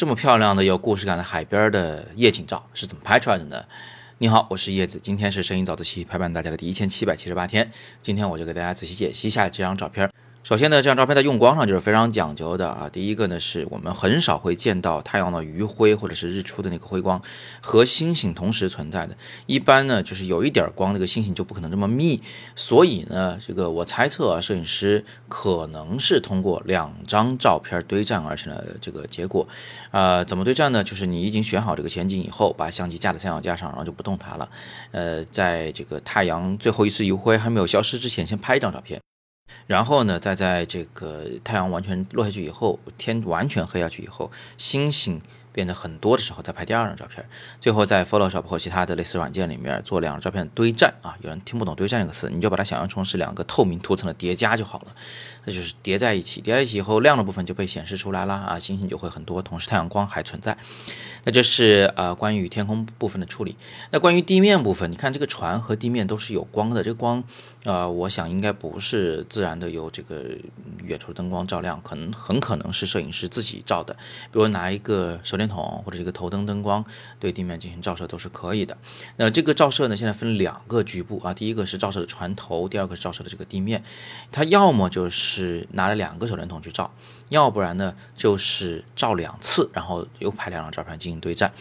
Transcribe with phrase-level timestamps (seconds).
[0.00, 3.62] 这么漂亮的有故事感的海边的夜景照是怎么拍出来的呢？
[4.16, 7.70] 你好，我是叶子，今天是摄影早自习陪伴大家的第一千七百七十八天，
[8.02, 10.10] 今天我就给大家仔细解析一下这张照片。
[10.42, 12.88] 首先呢，这张照片在用光上就是非常讲究的啊。
[12.90, 17.22] 第一个呢，是我们很少会见到太阳的余晖或者是日出的那个辉光
[17.60, 19.14] 和星星同时存在的。
[19.46, 22.20] 一般呢，就是有一点光，那个星星就不可能这么密。
[22.56, 29.46] 所以呢，这个我猜测啊，摄影师可能是通过两张照片对战而成的这个结果。
[29.90, 30.82] 啊，怎么对战呢？
[30.82, 34.48] 就是你已经选好这个前景以后，把相机架在三脚架上，然后就不动它了。
[34.90, 39.00] 呃，在这个太阳最后一次余晖还没有消失之前，先拍一张照片。
[39.70, 45.22] 然后呢，再在这个太阳完全落下去以后，天完全黑下去以后，星星
[45.52, 47.24] 变得很多的时候，再拍第二张照片。
[47.60, 51.16] 最后在 Photoshop 或其他的类似软件里面做两张照片堆栈啊。
[51.20, 54.94] 有人听不懂堆栈这个词，你就把它想象成是两个透明涂层的叠加就好了。
[55.44, 60.56] 那就是叠在一起，叠在一起以后，亮的部分就被显示出来了啊，星星就会很多，同时太阳光还存在。
[61.24, 63.56] 那这是呃关于天空部分的处理。
[63.90, 67.22] 那关于地面部分，你看这个船和地面都是有光的，这个光，
[67.64, 70.24] 呃，我想应该不是自然的由这个
[70.84, 73.94] 远处的灯光照亮，可能很可能是摄影师自己照的。
[74.32, 76.84] 比如拿一个手电筒或者这个头灯灯光
[77.18, 78.76] 对地面进行照射都是可以的。
[79.16, 83.84] 那这个照射呢，现在分两个局部啊，第一个是照射的船头，第二个是照射的这个地面。
[84.32, 86.92] 它要么就是拿了两个手电筒去照，
[87.28, 91.20] 要不然呢就是照两次，然后又拍两张照片进行。
[91.20, 91.52] 对战，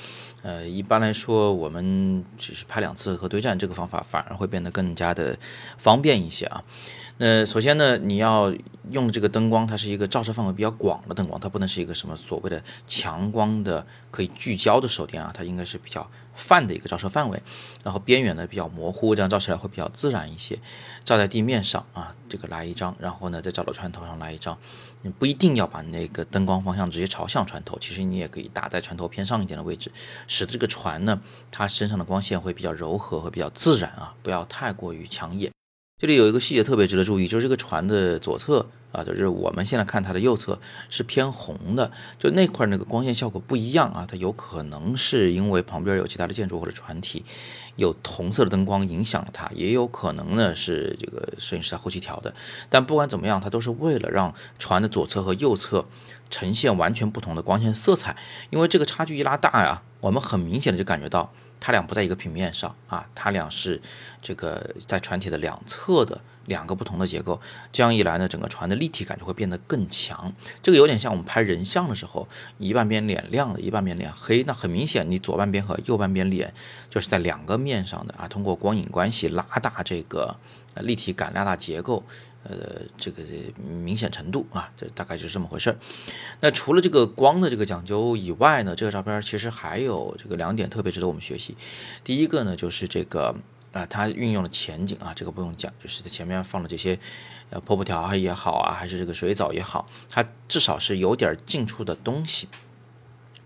[0.41, 5.37] 呃，一般来说，我们只是拍两次和对战这个方法反而会变得更加的
[5.77, 6.63] 方便一些啊。
[7.21, 8.53] 那首先呢，你要
[8.91, 17.43] 用这个灯光，它是一个照射范围比较广的灯光，它不能是一个什么所谓的强光的可以聚焦的手电啊，它应该是比较泛的一个照射范围，
[17.83, 20.57] 然后边缘呢比较模糊，这样照起来会比较自然一些。
[21.03, 24.57] 照在地面上啊，这个来一张，然后呢再照到船头上来一张。
[25.01, 29.91] 你不一定要把那个灯光方向直接朝向船头，其实你也可以打在船头偏上一点的位置，
[30.27, 31.19] 使得这个船呢，
[31.51, 35.51] 它身上的光线会比较柔和和比较自然啊，不要太过于抢眼。
[35.99, 47.25] 这里有一个细节特别值得注意，就是这个船的左侧啊，就是我们现在看它的右侧是偏红的，就那块那个光线效果不一样啊，它有可能是因为旁边有其他的建筑或者船体
[47.75, 52.33] 有红色的灯光影响了它，也有可能呢是这个摄影师在后期调的。
[52.69, 55.85] 但不管怎么样，它都是为了让船的左侧和右侧
[56.29, 58.15] 呈现完全不同的光线色彩，
[58.51, 61.33] 因为这个差距一拉大呀，我们很明显的就感觉到。
[61.59, 63.81] 它俩不在一个平面上啊，它俩是
[64.21, 67.39] 这个在船体的两侧的两个不同的结构，
[67.71, 70.33] 这样一来呢，整个船的立体感就会变得更强。
[70.63, 72.27] 这个有点像我们拍人像的时候，
[72.57, 76.53] 一半边脸亮的，一半边脸黑，那很明显，你左半边和右半边脸
[76.89, 80.35] 就是在两个面上的啊，通过光影关系拉大这个
[80.75, 82.03] 立体感，拉大结构。
[82.41, 83.21] 呃，这个
[83.83, 85.77] 明显程度啊，这大概就是这么回事儿。
[86.39, 91.57] 那除了这个光的这个讲究以外呢，这个照片其实还有这个两点特别值得我们学习。
[92.01, 93.35] 第一个呢，就是这个
[93.73, 96.97] 啊，它运用了前景啊，这个不用讲，就是在前面放了这些
[97.49, 102.47] 呃瀑布条也好啊，还是这个水藻也好，它至少是有点近处的东西。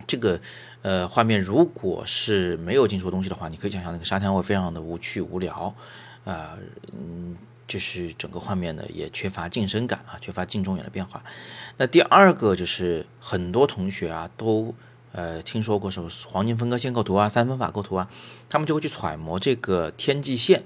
[0.06, 0.40] 这个
[0.84, 5.74] 呃画面如果是没有近处东西的话，你可以想象那个沙滩会非常的无趣无聊
[6.26, 6.60] 啊，
[6.92, 7.36] 嗯。
[7.68, 11.24] 就是整个画面呢也缺乏近身感啊，缺乏近中远的变化。
[11.78, 14.76] 那第二个就是很多同学啊都
[15.12, 18.10] 呃听说过什么黄金分割线构图啊、三分法构图啊，
[18.50, 20.64] 他们就会去揣摩这个天际线，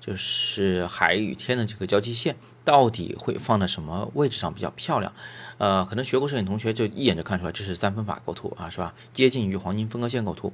[0.00, 5.12] 就是海与天的这个交际线到底会放在什么位置上比较漂亮。
[5.58, 8.94] 呃，可能学过摄影同学就一眼就看出来这是三分法构图啊，是吧？
[9.12, 10.52] 接近于黄金分割线构图，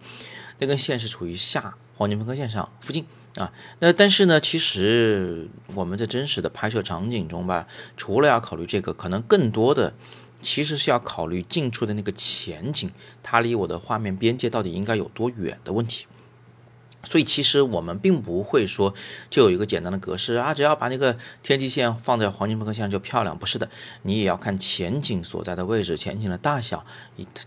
[0.58, 3.04] 那根线是处于下黄金分割线上附近。
[3.36, 7.66] 啊，那但是呢，其实我们在真实的拍摄场景中吧，
[7.96, 9.92] 除了要考虑这个，可能更多的
[10.40, 12.92] 其实是要考虑近处的那个前景，
[13.24, 16.06] 它离我的画面边界到底应该有多远的问题。
[17.04, 18.94] 所以其实我们并不会说
[19.30, 23.68] 就有一个简单的格式啊，只要把那个天际线放在黄金分割线上就漂亮，不是的，
[24.02, 26.84] 你也要看前景所在的位置，前景的大小，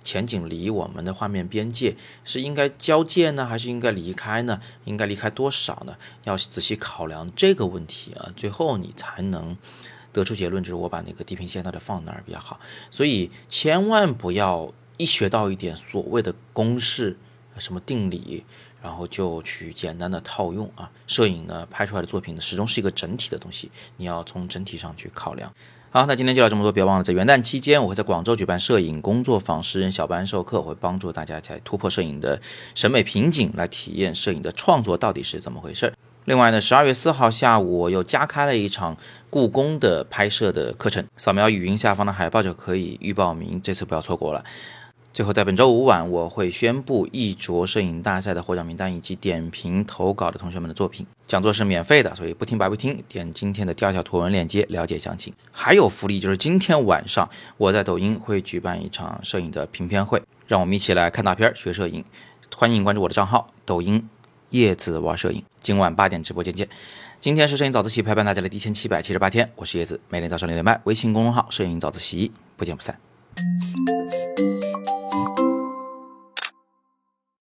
[0.04, 4.62] 前景离我们的画面边界是应该交界呢，还是应该离开呢？
[4.86, 5.96] 应该离开多少呢？
[6.24, 9.58] 要仔细考量这个问题啊，最后你才能
[10.14, 12.60] 得出结论，就是我把那个地平线到底放哪儿比较好。
[12.90, 17.18] 所以千万不要一学到一点所谓的公式。
[17.60, 18.46] 什么定理，
[18.88, 20.90] 然后就去简单的套用啊。
[21.08, 25.52] 摄影呢，拍出来的作品呢，始终是一个整体的东西，你要从整体上去考量。
[25.90, 32.42] 好，那今天就聊这么多，别忘了在元旦期间，我会在广州举办摄影工作坊，十人小班授课，会帮助大家在突破摄影的
[32.76, 35.94] 审美瓶颈，来体验摄影的创作到底是怎么回事。
[36.26, 38.98] 另外呢，十二月四号下午，我又加开了一场
[39.30, 44.44] 故宫的拍摄的课程，扫描语音下方的海报就可以预报名，这次不要错过了。
[45.18, 51.08] 最后，在本周五晚，我会宣布一卓摄影大赛的获奖名单以及点评投稿的同学们的作品。
[51.26, 53.04] 讲座是免费的，所以不听白不听。
[53.08, 55.34] 点今天的第二条图文链接了解详情。
[55.52, 57.28] 还有福利，就是今天晚上
[57.58, 62.06] 我在抖音会举办一场摄影的评片会，让我们一起来看大片、学摄影。
[62.56, 64.08] 欢迎关注我的账号，抖音
[64.52, 65.44] 叶子玩摄影。
[65.62, 66.70] 今晚八点直播间见。
[67.20, 73.00] 今天是摄影早自习陪伴大家的第一千七百七十八天，我是叶子，每天早上六点半，微信公众号“摄影早自习”，不见不散。